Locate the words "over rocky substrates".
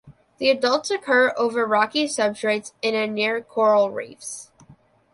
1.37-2.71